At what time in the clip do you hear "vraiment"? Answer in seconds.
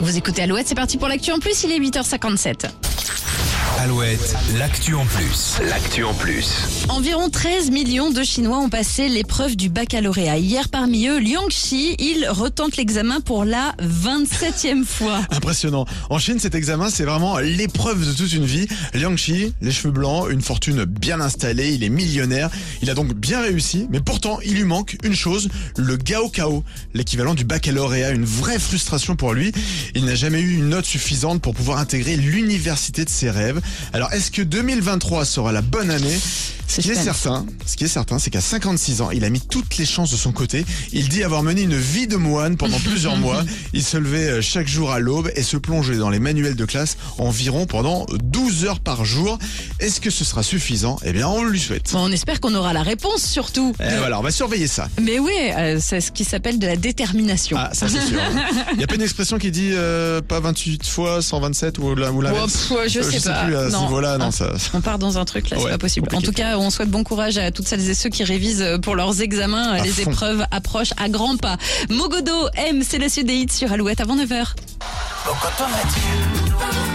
17.04-17.38